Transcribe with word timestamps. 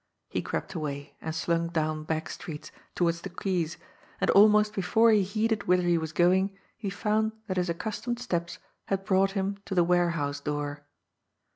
He 0.29 0.41
crept 0.41 0.73
away, 0.73 1.13
and 1.21 1.35
slunk 1.35 1.73
down 1.73 2.05
back 2.05 2.27
streets, 2.27 2.71
towards 2.95 3.21
the 3.21 3.29
quays, 3.29 3.77
and, 4.19 4.31
almost 4.31 4.73
before 4.73 5.11
he 5.11 5.21
heeded 5.21 5.65
whither 5.67 5.83
he 5.83 5.99
was 5.99 6.11
going, 6.11 6.57
he 6.75 6.89
found 6.89 7.33
that 7.45 7.57
his 7.57 7.69
accustomed 7.69 8.17
steps 8.17 8.57
had 8.85 9.05
brought 9.05 9.33
him 9.33 9.59
to 9.65 9.75
the 9.75 9.83
warehouse 9.83 10.39
door. 10.39 10.87